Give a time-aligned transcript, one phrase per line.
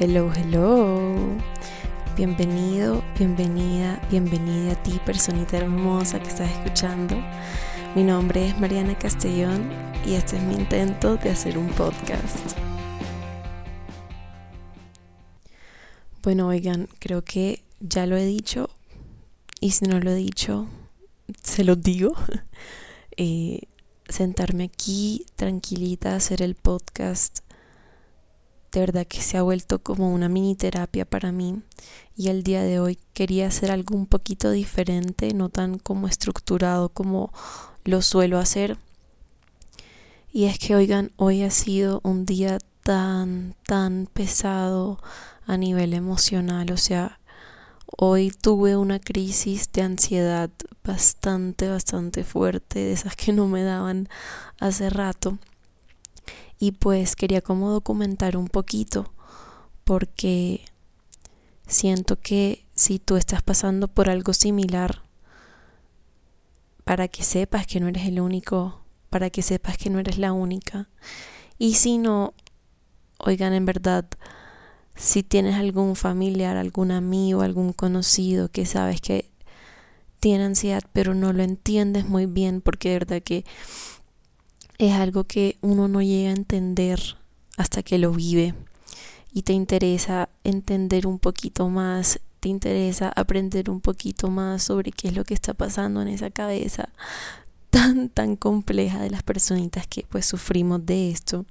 [0.00, 1.16] Hello, hello.
[2.16, 7.16] Bienvenido, bienvenida, bienvenida a ti, personita hermosa que estás escuchando.
[7.96, 9.68] Mi nombre es Mariana Castellón
[10.06, 12.36] y este es mi intento de hacer un podcast.
[16.22, 18.70] Bueno, oigan, creo que ya lo he dicho
[19.58, 20.68] y si no lo he dicho,
[21.42, 22.14] se lo digo.
[23.20, 23.62] Eh,
[24.08, 27.40] sentarme aquí tranquilita, hacer el podcast
[28.72, 31.62] de verdad que se ha vuelto como una mini terapia para mí.
[32.16, 36.88] Y el día de hoy quería hacer algo un poquito diferente, no tan como estructurado
[36.88, 37.32] como
[37.84, 38.78] lo suelo hacer.
[40.32, 44.98] Y es que, oigan, hoy ha sido un día tan, tan pesado
[45.46, 47.18] a nivel emocional, o sea,
[47.96, 50.50] hoy tuve una crisis de ansiedad
[50.84, 54.08] bastante, bastante fuerte, de esas que no me daban
[54.60, 55.38] hace rato
[56.58, 59.12] y pues quería como documentar un poquito
[59.84, 60.64] porque
[61.66, 65.02] siento que si tú estás pasando por algo similar,
[66.84, 70.32] para que sepas que no eres el único, para que sepas que no eres la
[70.32, 70.88] única.
[71.58, 72.34] Y si no,
[73.18, 74.06] oigan, en verdad,
[74.94, 79.30] si tienes algún familiar, algún amigo, algún conocido que sabes que
[80.20, 83.44] tiene ansiedad, pero no lo entiendes muy bien, porque de verdad que
[84.78, 87.00] es algo que uno no llega a entender
[87.56, 88.54] hasta que lo vive
[89.32, 95.08] y te interesa entender un poquito más, te interesa aprender un poquito más sobre qué
[95.08, 96.88] es lo que está pasando en esa cabeza
[97.70, 101.44] tan tan compleja de las personitas que pues sufrimos de esto.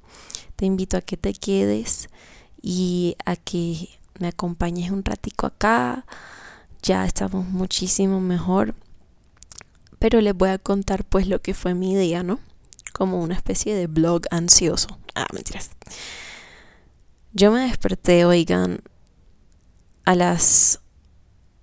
[0.56, 2.10] Te invito a que te quedes
[2.62, 3.90] y a que
[4.20, 6.06] me acompañes un ratico acá.
[6.82, 8.74] Ya estamos muchísimo mejor.
[10.00, 12.40] Pero les voy a contar pues lo que fue mi día, ¿no?
[12.98, 14.98] Como una especie de blog ansioso.
[15.14, 15.70] Ah, mentiras.
[17.32, 18.80] Yo me desperté, oigan,
[20.06, 20.80] a las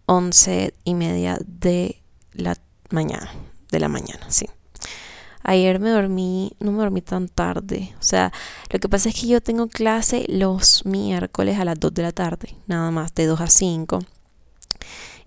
[0.06, 2.00] once y media de
[2.32, 2.56] la
[2.90, 3.30] mañana.
[3.72, 4.46] De la mañana, sí.
[5.42, 7.92] Ayer me dormí, no me dormí tan tarde.
[7.98, 8.32] O sea,
[8.70, 12.12] lo que pasa es que yo tengo clase los miércoles a las 2 de la
[12.12, 13.98] tarde, nada más, de 2 a 5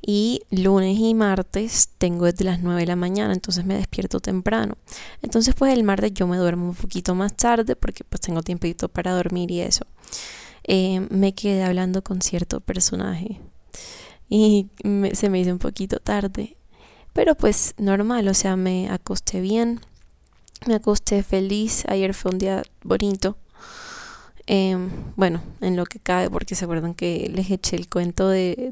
[0.01, 4.77] y lunes y martes tengo desde las 9 de la mañana, entonces me despierto temprano.
[5.21, 8.89] Entonces pues el martes yo me duermo un poquito más tarde porque pues tengo tiempito
[8.89, 9.85] para dormir y eso.
[10.63, 13.39] Eh, me quedé hablando con cierto personaje
[14.29, 14.67] y
[15.13, 16.57] se me hizo un poquito tarde,
[17.13, 19.79] pero pues normal, o sea, me acosté bien,
[20.65, 23.37] me acosté feliz, ayer fue un día bonito.
[24.47, 28.71] Em, bueno, en lo que cabe, porque se acuerdan que les eché el cuento de,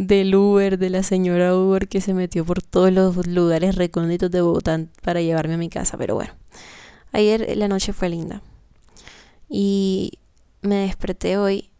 [0.00, 4.40] del Uber, de la señora Uber que se metió por todos los lugares recónditos de
[4.40, 5.98] Bogotá para llevarme a mi casa.
[5.98, 6.32] Pero bueno,
[7.12, 8.40] ayer la noche fue linda.
[9.50, 10.12] Y
[10.62, 11.70] me desperté hoy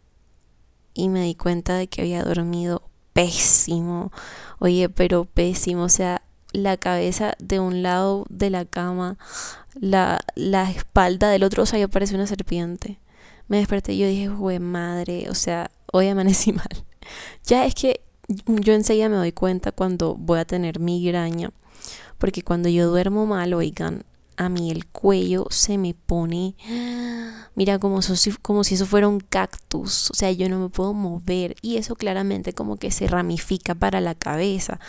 [0.93, 2.83] y me di cuenta de que había dormido
[3.13, 4.11] pésimo.
[4.59, 5.83] Oye, pero pésimo.
[5.83, 6.21] O sea,
[6.53, 9.17] la cabeza de un lado de la cama,
[9.73, 12.99] la, la espalda del otro, o sea, yo parecía una serpiente.
[13.47, 16.85] Me desperté y yo dije, güey, madre, o sea, hoy amanecí mal.
[17.45, 18.01] Ya es que
[18.45, 21.51] yo enseguida me doy cuenta cuando voy a tener migraña,
[22.17, 24.05] porque cuando yo duermo mal, oigan,
[24.37, 26.55] a mí el cuello se me pone,
[27.55, 27.99] mira, como,
[28.41, 31.95] como si eso fuera un cactus, o sea, yo no me puedo mover y eso
[31.95, 34.79] claramente como que se ramifica para la cabeza.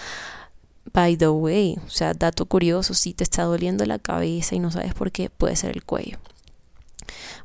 [0.92, 4.70] By the way, o sea, dato curioso, si te está doliendo la cabeza y no
[4.70, 6.18] sabes por qué, puede ser el cuello.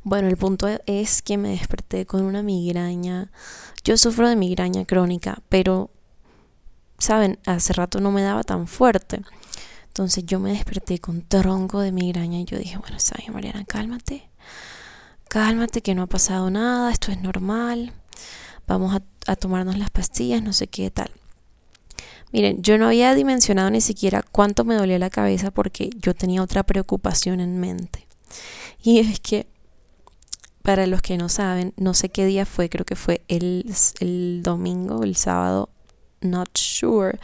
[0.02, 3.30] Bueno, el punto es que me desperté con una migraña.
[3.84, 5.90] Yo sufro de migraña crónica, pero,
[6.98, 9.22] saben, hace rato no me daba tan fuerte.
[9.88, 14.30] Entonces yo me desperté con tronco de migraña y yo dije, bueno, bien, Mariana, cálmate.
[15.28, 17.92] Cálmate, que no ha pasado nada, esto es normal.
[18.66, 21.10] Vamos a, a tomarnos las pastillas, no sé qué tal.
[22.32, 26.42] Miren, yo no había dimensionado ni siquiera cuánto me dolía la cabeza porque yo tenía
[26.42, 28.06] otra preocupación en mente.
[28.82, 29.46] Y es que
[30.68, 35.02] para los que no saben, no sé qué día fue, creo que fue el, domingo,
[35.02, 35.70] el sábado,
[36.20, 37.18] not sure,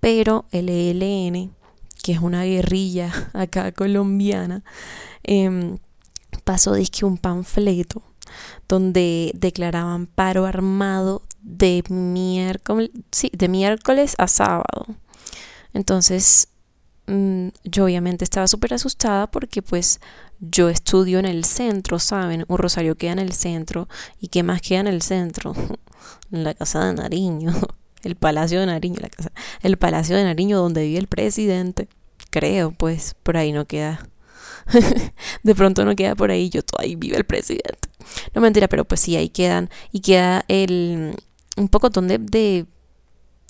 [0.00, 1.54] pero el ELN,
[2.02, 4.64] que es una guerrilla acá colombiana,
[5.22, 5.78] eh,
[6.42, 8.02] pasó disque un panfleto
[8.66, 14.86] donde declaraban paro armado de miércoles, sí, de miércoles a sábado.
[15.74, 16.48] Entonces,
[17.06, 20.00] mm, yo obviamente estaba súper asustada porque pues
[20.40, 22.44] yo estudio en el centro, ¿saben?
[22.48, 23.88] Un Rosario queda en el centro.
[24.20, 25.54] ¿Y qué más queda en el centro?
[26.30, 27.52] la casa de Nariño.
[28.02, 29.30] El Palacio de Nariño, la casa.
[29.60, 31.86] El Palacio de Nariño donde vive el presidente.
[32.30, 34.08] Creo, pues, por ahí no queda
[35.42, 37.88] de pronto no queda por ahí, yo todavía vive el presidente.
[38.34, 39.70] No mentira, pero pues sí, ahí quedan.
[39.92, 41.16] Y queda el
[41.56, 42.66] un poco de, de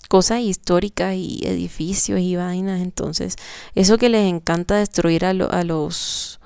[0.09, 2.81] cosas históricas y edificios y vainas.
[2.81, 3.37] Entonces,
[3.75, 6.40] eso que les encanta destruir a, a los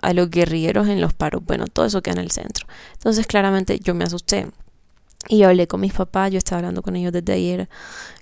[0.00, 1.44] a los guerrilleros en los paros.
[1.44, 2.66] Bueno, todo eso queda en el centro.
[2.94, 4.48] Entonces, claramente yo me asusté.
[5.28, 7.68] Y yo hablé con mis papás, yo estaba hablando con ellos desde ayer.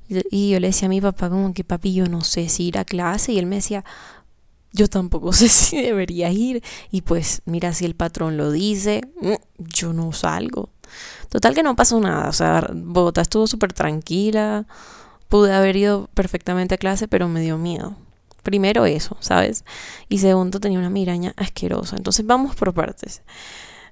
[0.09, 2.79] Y yo le decía a mi papá como que, papi, yo no sé si ir
[2.79, 3.33] a clase.
[3.33, 3.85] Y él me decía,
[4.73, 6.63] yo tampoco sé si debería ir.
[6.91, 10.71] Y pues, mira, si el patrón lo dice, mm, yo no salgo.
[11.29, 12.29] Total que no pasó nada.
[12.29, 14.67] O sea, Bogotá estuvo súper tranquila.
[15.29, 17.97] Pude haber ido perfectamente a clase, pero me dio miedo.
[18.43, 19.65] Primero eso, ¿sabes?
[20.09, 21.97] Y segundo, tenía una miraña asquerosa.
[21.97, 23.23] Entonces vamos por partes.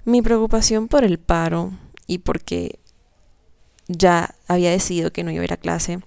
[0.04, 1.72] Mi preocupación por el paro
[2.06, 2.78] y porque
[3.88, 6.00] ya había decidido que no iba a ir a clase,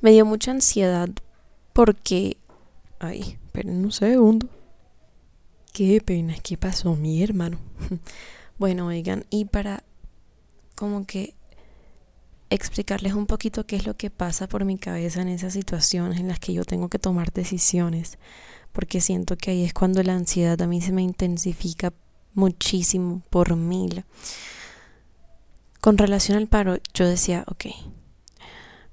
[0.00, 1.08] me dio mucha ansiedad
[1.72, 2.36] porque...
[2.98, 4.48] Ay, esperen un segundo.
[5.72, 7.58] Qué pena, ¿qué pasó mi hermano?
[8.58, 9.84] bueno, oigan, y para
[10.74, 11.34] como que
[12.50, 16.28] explicarles un poquito qué es lo que pasa por mi cabeza en esas situaciones en
[16.28, 18.18] las que yo tengo que tomar decisiones,
[18.72, 21.92] porque siento que ahí es cuando la ansiedad a mí se me intensifica
[22.34, 24.04] muchísimo por mil.
[25.80, 27.66] Con relación al paro, yo decía, ok,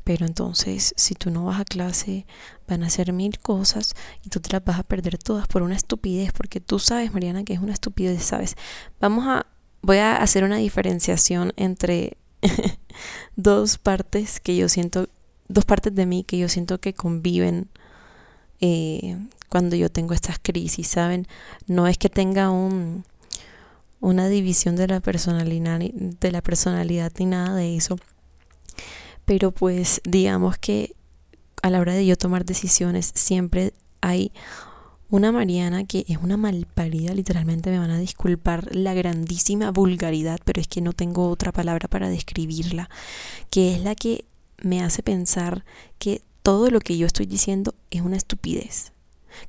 [0.04, 2.26] pero entonces si tú no vas a clase
[2.66, 3.94] van a hacer mil cosas
[4.24, 7.44] y tú te las vas a perder todas por una estupidez, porque tú sabes, Mariana,
[7.44, 8.56] que es una estupidez, ¿sabes?
[9.02, 9.48] Vamos a,
[9.82, 12.18] voy a hacer una diferenciación entre
[13.36, 15.10] dos partes que yo siento,
[15.48, 17.70] dos partes de mí que yo siento que conviven
[18.60, 19.18] eh,
[19.50, 21.28] cuando yo tengo estas crisis, ¿saben?
[21.68, 23.06] No es que tenga un,
[24.00, 27.98] una división de la personalidad, de la personalidad ni nada de eso,
[29.26, 30.96] pero pues digamos que
[31.62, 34.32] a la hora de yo tomar decisiones siempre hay
[35.10, 40.62] una Mariana que es una malparida, literalmente me van a disculpar la grandísima vulgaridad, pero
[40.62, 42.90] es que no tengo otra palabra para describirla,
[43.50, 44.26] que es la que
[44.62, 45.64] me hace pensar
[45.98, 48.92] que todo lo que yo estoy diciendo es una estupidez,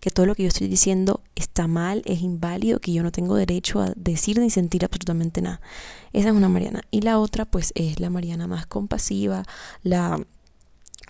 [0.00, 3.34] que todo lo que yo estoy diciendo está mal, es inválido, que yo no tengo
[3.36, 5.60] derecho a decir ni sentir absolutamente nada.
[6.12, 6.82] Esa es una Mariana.
[6.90, 9.44] Y la otra pues es la Mariana más compasiva,
[9.82, 10.20] la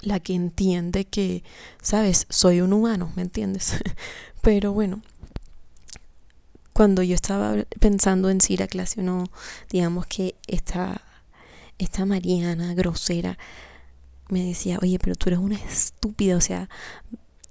[0.01, 1.43] la que entiende que,
[1.83, 3.75] sabes, soy un humano, ¿me entiendes?
[4.43, 5.03] Pero bueno,
[6.73, 9.25] cuando yo estaba pensando en si ir a clase o no,
[9.69, 11.03] digamos que esta,
[11.79, 13.37] esta Mariana grosera
[14.29, 16.69] me decía, oye, pero tú eres una estúpida, o sea,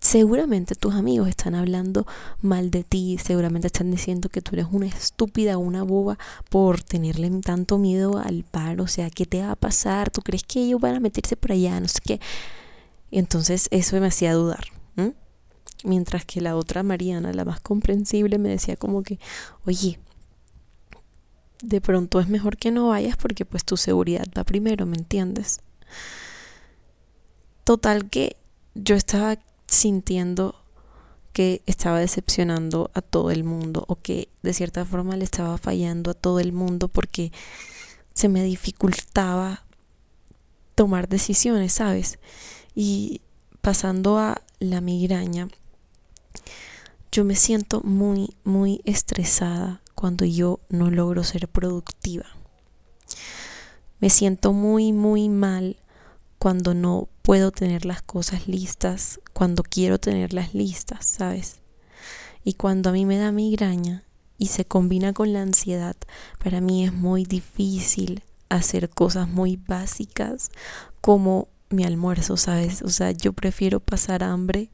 [0.07, 2.07] seguramente tus amigos están hablando
[2.41, 6.17] mal de ti, seguramente están diciendo que tú eres una estúpida, una boba
[6.49, 10.09] por tenerle tanto miedo al paro, o sea, ¿qué te va a pasar?
[10.09, 11.77] ¿Tú crees que ellos van a meterse por allá?
[11.81, 12.21] No sé qué.
[13.11, 14.63] Y entonces eso me hacía dudar.
[15.83, 19.19] Mientras que la otra Mariana, la más comprensible, me decía como que,
[19.65, 19.99] oye,
[21.61, 25.59] de pronto es mejor que no vayas porque pues tu seguridad va primero, ¿me entiendes?
[27.63, 28.37] Total que
[28.73, 29.37] yo estaba
[29.67, 30.55] sintiendo
[31.33, 36.11] que estaba decepcionando a todo el mundo o que de cierta forma le estaba fallando
[36.11, 37.31] a todo el mundo porque
[38.13, 39.63] se me dificultaba
[40.73, 42.17] tomar decisiones, ¿sabes?
[42.73, 43.21] Y
[43.61, 45.47] pasando a la migraña,
[47.11, 52.25] yo me siento muy, muy estresada cuando yo no logro ser productiva.
[53.99, 55.77] Me siento muy, muy mal
[56.39, 61.61] cuando no puedo tener las cosas listas, cuando quiero tenerlas listas, ¿sabes?
[62.43, 64.03] Y cuando a mí me da migraña
[64.37, 65.95] y se combina con la ansiedad,
[66.41, 70.51] para mí es muy difícil hacer cosas muy básicas
[71.01, 72.81] como mi almuerzo, ¿sabes?
[72.81, 74.69] O sea, yo prefiero pasar hambre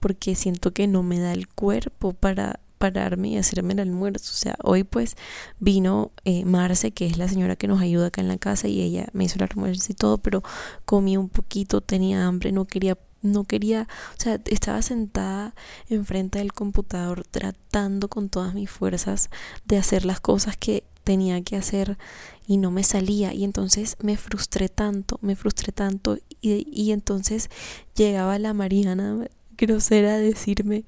[0.00, 4.32] porque siento que no me da el cuerpo para pararme y hacerme el almuerzo.
[4.32, 5.16] O sea, hoy pues
[5.58, 8.82] vino eh, Marce, que es la señora que nos ayuda acá en la casa, y
[8.82, 10.42] ella me hizo el almuerzo y todo, pero
[10.84, 13.88] comí un poquito, tenía hambre, no quería no quería,
[14.18, 15.54] o sea, estaba sentada
[15.88, 19.30] enfrente del computador tratando con todas mis fuerzas
[19.64, 21.96] de hacer las cosas que tenía que hacer
[22.46, 27.48] y no me salía y entonces me frustré tanto, me frustré tanto y, y entonces
[27.94, 29.26] llegaba la Mariana
[29.56, 30.84] grosera a decirme,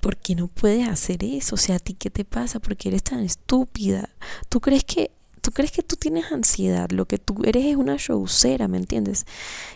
[0.00, 1.54] ¿por qué no puedes hacer eso?
[1.54, 2.60] O sea, ¿a ti qué te pasa?
[2.60, 4.10] ¿Por qué eres tan estúpida?
[4.48, 6.90] ¿Tú crees que tú crees que tú tienes ansiedad?
[6.90, 9.24] Lo que tú eres es una showcera, ¿me entiendes?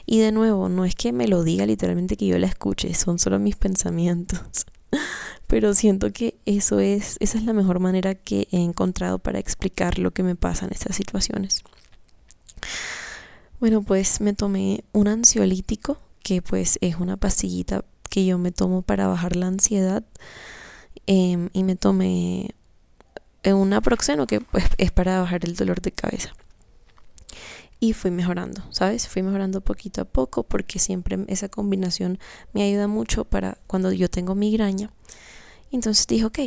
[0.07, 3.19] Y de nuevo, no es que me lo diga literalmente que yo la escuche, son
[3.19, 4.67] solo mis pensamientos.
[5.47, 9.99] Pero siento que eso es esa es la mejor manera que he encontrado para explicar
[9.99, 11.62] lo que me pasa en estas situaciones.
[13.61, 18.83] Bueno, pues me tomé un ansiolítico que pues es una pastillita que yo me tomo
[18.83, 20.04] para bajar la ansiedad
[21.07, 22.54] em, y me tomé
[23.42, 26.35] un naproxeno que pues, es para bajar el dolor de cabeza.
[27.81, 29.09] Y fui mejorando, ¿sabes?
[29.09, 32.19] Fui mejorando poquito a poco porque siempre esa combinación
[32.52, 34.90] me ayuda mucho para cuando yo tengo migraña.
[35.71, 36.38] Entonces dije, ok,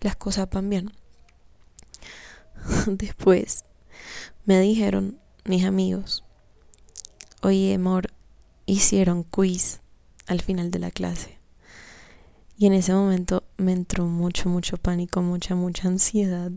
[0.00, 0.90] las cosas van bien.
[2.88, 3.64] Después
[4.44, 6.24] me dijeron mis amigos,
[7.42, 8.12] oye, amor,
[8.66, 9.82] hicieron quiz
[10.26, 11.38] al final de la clase.
[12.58, 16.52] Y en ese momento me entró mucho, mucho pánico, mucha, mucha ansiedad.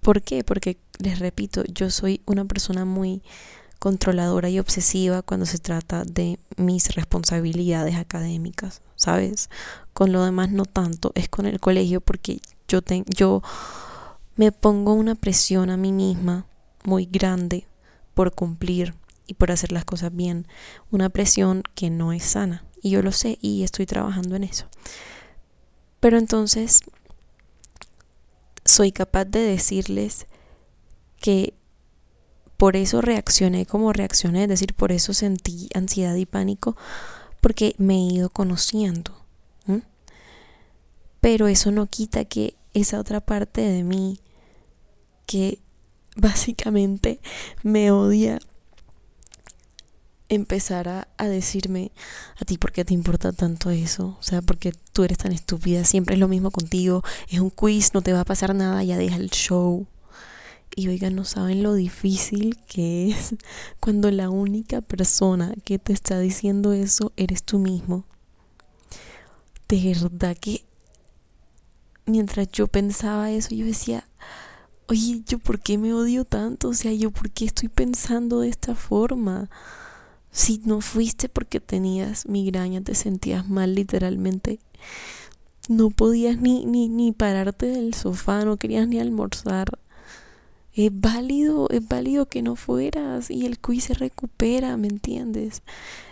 [0.00, 0.42] ¿Por qué?
[0.42, 3.22] Porque, les repito, yo soy una persona muy
[3.78, 9.50] controladora y obsesiva cuando se trata de mis responsabilidades académicas, ¿sabes?
[9.92, 13.42] Con lo demás no tanto, es con el colegio porque yo, yo
[14.36, 16.46] me pongo una presión a mí misma
[16.84, 17.66] muy grande
[18.14, 18.94] por cumplir
[19.28, 20.48] y por hacer las cosas bien,
[20.90, 22.64] una presión que no es sana.
[22.82, 24.66] Y yo lo sé y estoy trabajando en eso.
[26.00, 26.80] Pero entonces
[28.64, 30.26] soy capaz de decirles
[31.20, 31.54] que
[32.56, 36.76] por eso reaccioné como reaccioné, es decir, por eso sentí ansiedad y pánico,
[37.40, 39.14] porque me he ido conociendo.
[41.20, 44.20] Pero eso no quita que esa otra parte de mí
[45.26, 45.60] que
[46.16, 47.20] básicamente
[47.62, 48.38] me odia
[50.28, 51.90] empezar a, decirme
[52.40, 55.84] a ti por qué te importa tanto eso, o sea, porque tú eres tan estúpida,
[55.84, 58.96] siempre es lo mismo contigo, es un quiz, no te va a pasar nada, ya
[58.96, 59.86] deja el show.
[60.76, 63.34] Y oigan, no saben lo difícil que es
[63.80, 68.04] cuando la única persona que te está diciendo eso eres tú mismo.
[69.68, 70.64] De verdad que
[72.06, 74.08] mientras yo pensaba eso, yo decía,
[74.88, 76.68] oye, ¿yo por qué me odio tanto?
[76.68, 79.50] O sea, ¿yo por qué estoy pensando de esta forma?
[80.30, 84.60] Si no fuiste porque tenías migraña, te sentías mal literalmente.
[85.68, 89.78] No podías ni, ni, ni pararte del sofá, no querías ni almorzar.
[90.72, 95.62] Es válido, es válido que no fueras y el quiz se recupera, ¿me entiendes?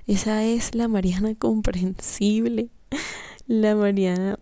[0.07, 2.69] Esa es la Mariana comprensible,
[3.47, 4.39] la Mariana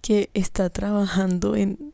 [0.00, 1.92] que está trabajando en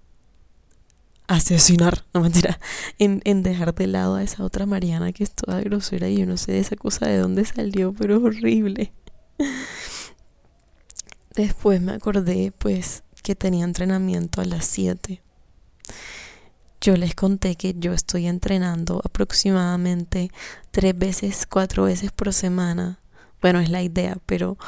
[1.29, 2.59] asesinar, no mentira,
[2.99, 6.27] en, en dejar de lado a esa otra Mariana que es toda grosera y yo
[6.27, 8.93] no sé de esa cosa de dónde salió, pero es horrible.
[11.37, 15.23] Después me acordé pues que tenía entrenamiento a las 7.
[16.81, 20.31] Yo les conté que yo estoy entrenando aproximadamente
[20.71, 23.01] tres veces, cuatro veces por semana.
[23.41, 24.59] Bueno, es la idea, pero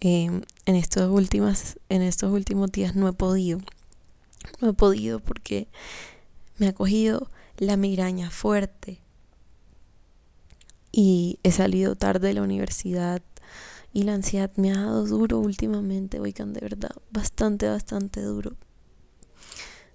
[0.00, 3.60] em, en, estos últimas, en estos últimos días no he podido
[4.60, 5.68] no he podido porque
[6.58, 9.00] me ha cogido la migraña fuerte
[10.92, 13.22] y he salido tarde de la universidad
[13.92, 18.56] y la ansiedad me ha dado duro últimamente, oigan, de verdad, bastante, bastante duro.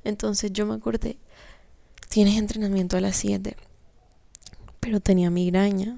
[0.03, 1.17] Entonces yo me acordé,
[2.09, 3.55] tienes entrenamiento a las 7,
[4.79, 5.97] pero tenía migraña.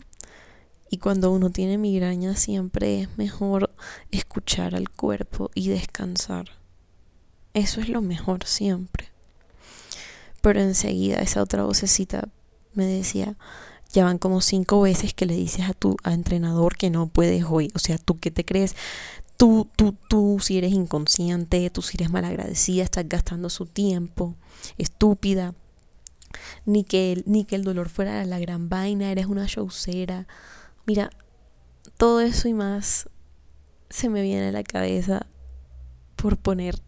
[0.90, 3.74] Y cuando uno tiene migraña siempre es mejor
[4.12, 6.50] escuchar al cuerpo y descansar.
[7.56, 9.08] Eso es lo mejor siempre.
[10.42, 12.28] Pero enseguida esa otra vocecita
[12.74, 13.38] me decía,
[13.94, 17.46] ya van como cinco veces que le dices a tu a entrenador que no puedes
[17.46, 17.72] hoy.
[17.74, 18.76] O sea, ¿tú qué te crees?
[19.38, 24.36] Tú, tú, tú si eres inconsciente, tú si eres malagradecida, estás gastando su tiempo,
[24.78, 25.54] estúpida.
[26.66, 30.28] Ni que, ni que el dolor fuera la gran vaina, eres una showcera.
[30.86, 31.10] Mira,
[31.96, 33.08] todo eso y más
[33.90, 35.26] se me viene a la cabeza
[36.18, 36.82] por poner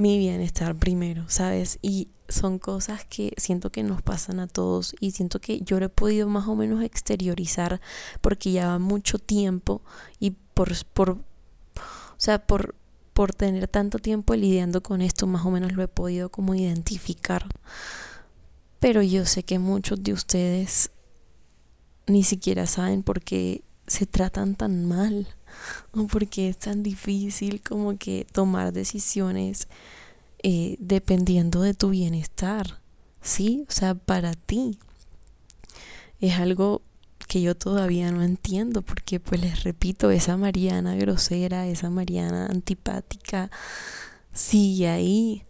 [0.00, 1.78] mi bienestar primero, ¿sabes?
[1.82, 5.86] Y son cosas que siento que nos pasan a todos y siento que yo lo
[5.86, 7.82] he podido más o menos exteriorizar
[8.22, 9.82] porque ya va mucho tiempo
[10.18, 11.18] y por, por o
[12.16, 12.74] sea, por,
[13.12, 17.46] por tener tanto tiempo lidiando con esto, más o menos lo he podido como identificar.
[18.78, 20.90] Pero yo sé que muchos de ustedes
[22.06, 25.28] ni siquiera saben por qué se tratan tan mal
[25.92, 29.68] o porque es tan difícil como que tomar decisiones
[30.42, 32.80] eh, dependiendo de tu bienestar,
[33.20, 33.64] ¿sí?
[33.68, 34.78] O sea, para ti.
[36.20, 36.82] Es algo
[37.28, 43.50] que yo todavía no entiendo porque pues les repito, esa Mariana grosera, esa Mariana antipática,
[44.32, 45.44] sigue ahí,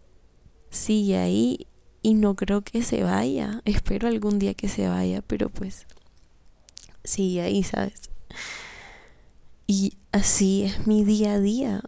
[0.70, 1.66] sigue ahí
[2.02, 5.86] y no creo que se vaya, espero algún día que se vaya, pero pues
[7.04, 8.10] sigue ahí, ¿sabes?
[9.70, 11.80] Y así es mi día a día.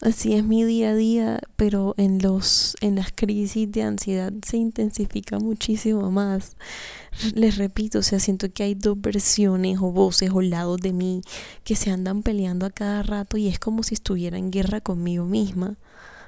[0.00, 4.56] Así es mi día a día, pero en los en las crisis de ansiedad se
[4.56, 6.56] intensifica muchísimo más.
[7.36, 11.22] Les repito, o sea, siento que hay dos versiones o voces o lados de mí
[11.62, 15.24] que se andan peleando a cada rato y es como si estuviera en guerra conmigo
[15.24, 15.76] misma.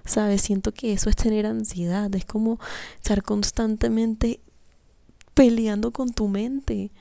[0.04, 0.40] ¿Sabes?
[0.42, 2.60] Siento que eso es tener ansiedad, es como
[2.98, 4.38] estar constantemente
[5.34, 6.92] peleando con tu mente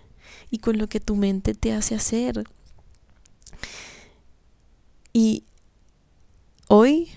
[0.49, 2.45] y con lo que tu mente te hace hacer.
[5.13, 5.43] Y
[6.67, 7.09] hoy,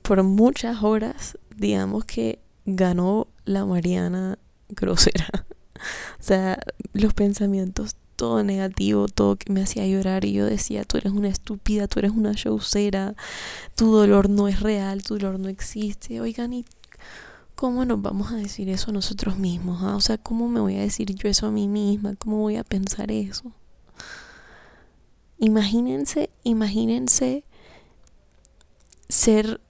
[0.00, 4.38] por muchas horas, digamos que ganó la Mariana
[4.70, 5.28] grosera.
[6.18, 6.58] o sea,
[6.94, 11.28] los pensamientos, todo negativo, todo que me hacía llorar y yo decía, tú eres una
[11.28, 13.14] estúpida, tú eres una showcera,
[13.76, 16.20] tu dolor no es real, tu dolor no existe.
[16.20, 16.64] Oigan, ¿y
[17.54, 19.82] cómo nos vamos a decir eso a nosotros mismos?
[19.82, 19.96] Ah?
[19.96, 22.14] O sea, ¿cómo me voy a decir yo eso a mí misma?
[22.16, 23.52] ¿Cómo voy a pensar eso?
[25.40, 27.44] Imagínense, imagínense
[29.08, 29.60] ser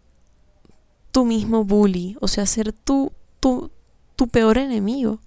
[1.12, 3.71] tu mismo bully, o sea, ser tu, tu,
[4.17, 5.21] tu peor enemigo.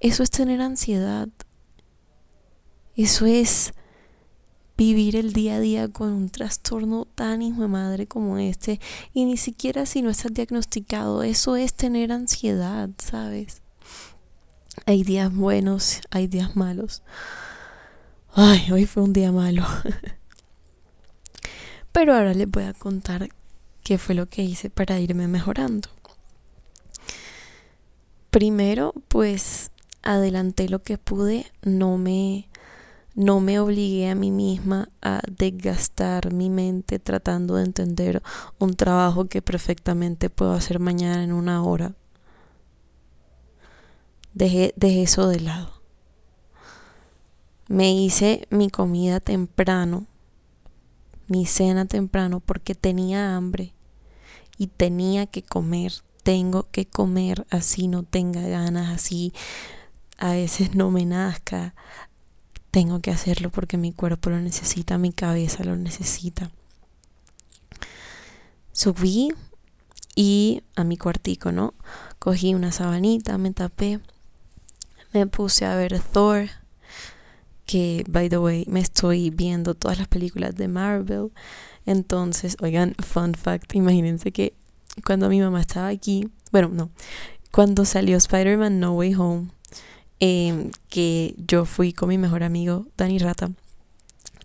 [0.00, 1.28] Eso es tener ansiedad.
[2.96, 3.72] Eso es
[4.78, 8.80] vivir el día a día con un trastorno tan hijo de madre como este.
[9.12, 13.60] Y ni siquiera si no estás diagnosticado, eso es tener ansiedad, ¿sabes?
[14.86, 17.02] Hay días buenos, hay días malos.
[18.34, 19.64] Ay, hoy fue un día malo.
[21.92, 23.28] Pero ahora les voy a contar
[23.82, 25.88] qué fue lo que hice para irme mejorando.
[28.30, 29.70] Primero, pues
[30.02, 32.48] adelanté lo que pude, no me
[33.14, 38.22] no me obligué a mí misma a desgastar mi mente tratando de entender
[38.60, 41.96] un trabajo que perfectamente puedo hacer mañana en una hora.
[44.34, 45.77] Dejé, dejé eso de lado.
[47.68, 50.06] Me hice mi comida temprano,
[51.26, 53.74] mi cena temprano, porque tenía hambre
[54.56, 55.92] y tenía que comer.
[56.22, 59.32] Tengo que comer así no tenga ganas, así
[60.16, 61.74] a veces no me nazca.
[62.70, 66.50] Tengo que hacerlo porque mi cuerpo lo necesita, mi cabeza lo necesita.
[68.72, 69.34] Subí
[70.14, 71.74] y a mi cuartico, ¿no?
[72.18, 74.00] Cogí una sabanita, me tapé,
[75.12, 76.48] me puse a ver Thor
[77.68, 81.30] que, by the way, me estoy viendo todas las películas de Marvel.
[81.84, 84.54] Entonces, oigan, fun fact, imagínense que
[85.04, 86.90] cuando mi mamá estaba aquí, bueno, no,
[87.50, 89.48] cuando salió Spider-Man No Way Home,
[90.18, 93.50] eh, que yo fui con mi mejor amigo, Danny Rata,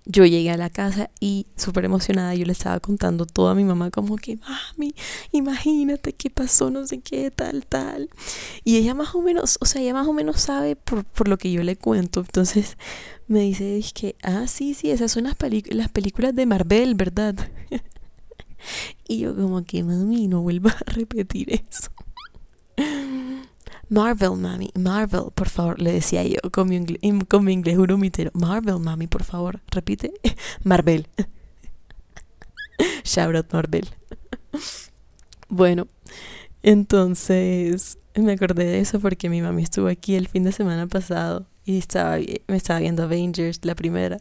[0.05, 3.63] yo llegué a la casa y súper emocionada yo le estaba contando todo a mi
[3.63, 4.93] mamá como que, mami,
[5.31, 8.09] imagínate qué pasó, no sé qué, tal, tal.
[8.63, 11.37] Y ella más o menos, o sea, ella más o menos sabe por, por lo
[11.37, 12.21] que yo le cuento.
[12.21, 12.77] Entonces
[13.27, 15.35] me dice, que, ah, sí, sí, esas son las,
[15.69, 17.35] las películas de Marvel, ¿verdad?
[19.07, 21.91] y yo como que, mami, no vuelva a repetir eso.
[23.93, 27.77] Marvel, mami, Marvel, por favor, le decía yo con mi, inglés, con mi inglés
[28.33, 30.11] Marvel, mami, por favor, repite.
[30.63, 31.05] Marvel.
[33.03, 33.87] Shout out Marvel.
[35.47, 35.87] bueno,
[36.63, 41.45] entonces me acordé de eso porque mi mami estuvo aquí el fin de semana pasado
[41.63, 44.17] y estaba, me estaba viendo Avengers, la primera.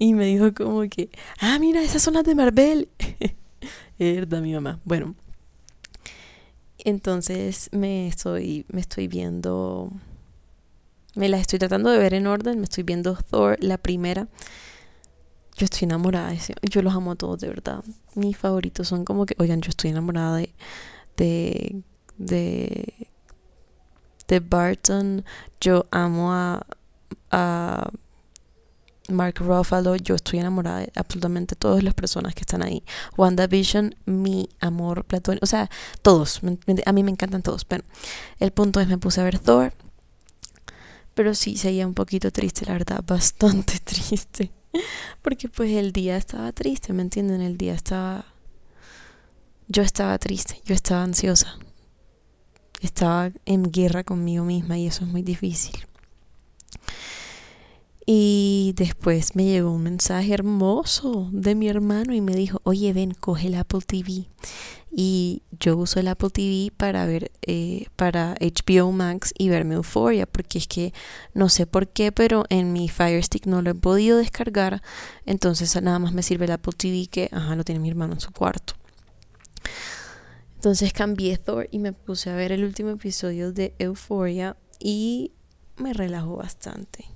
[0.00, 2.88] Y me dijo como que, ah, mira, esas son las de Marvel.
[4.00, 4.80] es verdad, mi mamá.
[4.84, 5.14] Bueno,
[6.84, 9.90] entonces me estoy, me estoy viendo,
[11.14, 14.28] me las estoy tratando de ver en orden, me estoy viendo Thor, la primera.
[15.56, 17.82] Yo estoy enamorada de ese, yo los amo a todos de verdad.
[18.14, 20.52] Mis favoritos son como que, oigan, yo estoy enamorada de,
[21.16, 21.82] de,
[22.18, 23.08] de,
[24.28, 25.24] de Barton.
[25.60, 26.66] Yo amo a,
[27.30, 27.88] a
[29.08, 32.82] Mark Ruffalo, yo estoy enamorada de absolutamente todas las personas que están ahí.
[33.16, 35.70] WandaVision, mi amor platónico, o sea,
[36.02, 36.40] todos,
[36.86, 37.84] a mí me encantan todos, pero
[38.40, 39.74] el punto es me puse a ver Thor,
[41.14, 44.50] pero sí seguía un poquito triste, la verdad, bastante triste,
[45.20, 47.42] porque pues el día estaba triste, ¿me entienden?
[47.42, 48.24] El día estaba,
[49.68, 51.58] yo estaba triste, yo estaba ansiosa,
[52.80, 55.86] estaba en guerra conmigo misma y eso es muy difícil.
[58.06, 63.12] Y después me llegó un mensaje hermoso de mi hermano y me dijo, oye, ven,
[63.12, 64.28] coge el Apple TV.
[64.96, 70.26] Y yo uso el Apple TV para ver, eh, para HBO Max y verme Euphoria,
[70.26, 70.92] porque es que
[71.32, 74.82] no sé por qué, pero en mi Fire Stick no lo he podido descargar.
[75.24, 78.20] Entonces nada más me sirve el Apple TV que, ajá, lo tiene mi hermano en
[78.20, 78.74] su cuarto.
[80.56, 85.32] Entonces cambié Thor y me puse a ver el último episodio de Euphoria y
[85.76, 87.13] me relajó bastante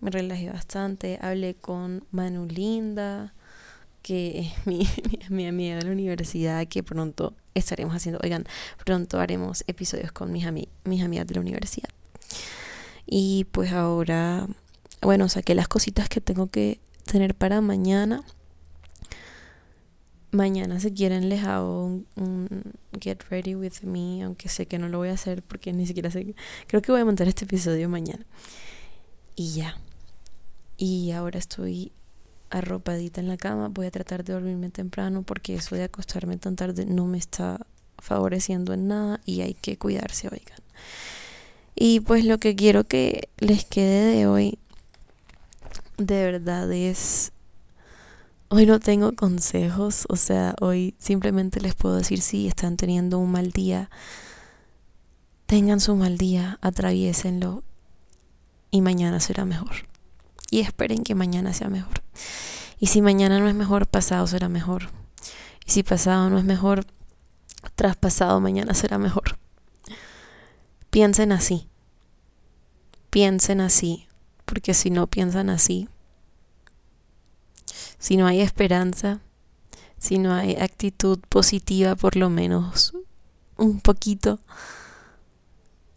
[0.00, 3.34] me relajé bastante, hablé con Manu Linda,
[4.02, 4.88] que es mi,
[5.28, 8.44] mi, amiga de la universidad, que pronto estaremos haciendo, oigan,
[8.84, 10.46] pronto haremos episodios con mis,
[10.84, 11.90] mis amigas de la universidad.
[13.06, 14.46] Y pues ahora,
[15.02, 18.22] bueno, saqué las cositas que tengo que tener para mañana.
[20.32, 22.62] Mañana si quieren les hago un,
[23.00, 26.10] get ready with me, aunque sé que no lo voy a hacer porque ni siquiera
[26.10, 26.36] sé.
[26.68, 28.24] Creo que voy a montar este episodio mañana.
[29.34, 29.76] Y ya.
[30.80, 31.92] Y ahora estoy
[32.48, 33.68] arropadita en la cama.
[33.68, 37.66] Voy a tratar de dormirme temprano porque eso de acostarme tan tarde no me está
[37.98, 40.58] favoreciendo en nada y hay que cuidarse, oigan.
[41.74, 44.58] Y pues lo que quiero que les quede de hoy,
[45.98, 47.32] de verdad es...
[48.48, 53.30] Hoy no tengo consejos, o sea, hoy simplemente les puedo decir si están teniendo un
[53.30, 53.90] mal día,
[55.44, 57.62] tengan su mal día, atraviesenlo
[58.70, 59.89] y mañana será mejor
[60.50, 62.02] y esperen que mañana sea mejor.
[62.78, 64.90] Y si mañana no es mejor, pasado será mejor.
[65.66, 66.86] Y si pasado no es mejor,
[67.76, 69.38] traspasado mañana será mejor.
[70.90, 71.68] Piensen así.
[73.10, 74.06] Piensen así.
[74.44, 75.88] Porque si no piensan así,
[77.98, 79.20] si no hay esperanza,
[79.98, 82.94] si no hay actitud positiva por lo menos
[83.56, 84.40] un poquito,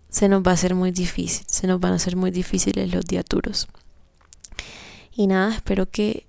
[0.10, 3.06] se nos va a hacer muy difícil, se nos van a hacer muy difíciles los
[3.06, 3.68] días duros.
[5.15, 6.26] Y nada, espero que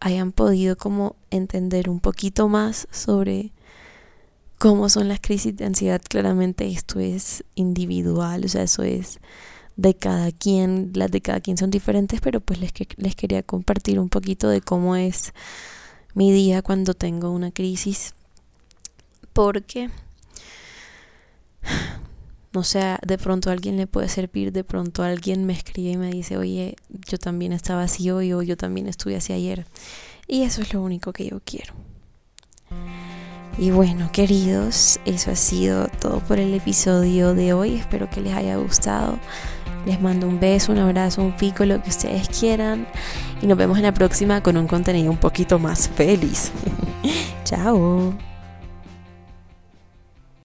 [0.00, 3.52] hayan podido como entender un poquito más sobre
[4.58, 6.02] cómo son las crisis de ansiedad.
[6.06, 9.20] Claramente esto es individual, o sea, eso es
[9.76, 13.98] de cada quien, las de cada quien son diferentes, pero pues les, les quería compartir
[14.00, 15.32] un poquito de cómo es
[16.14, 18.14] mi día cuando tengo una crisis.
[19.32, 19.90] Porque
[22.54, 26.10] no sé, de pronto alguien le puede servir, de pronto alguien me escribe y me
[26.10, 26.76] dice, oye,
[27.08, 29.66] yo también estaba así hoy o yo también estuve así ayer.
[30.28, 31.74] Y eso es lo único que yo quiero.
[33.58, 37.74] Y bueno, queridos, eso ha sido todo por el episodio de hoy.
[37.74, 39.18] Espero que les haya gustado.
[39.86, 42.86] Les mando un beso, un abrazo, un pico, lo que ustedes quieran.
[43.42, 46.50] Y nos vemos en la próxima con un contenido un poquito más feliz.
[47.44, 48.33] Chao.